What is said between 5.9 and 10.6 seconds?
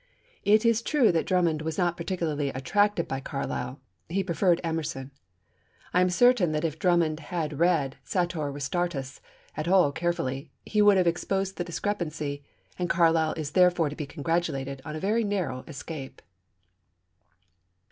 I am certain that if Drummond had read Sartor Resartus at all carefully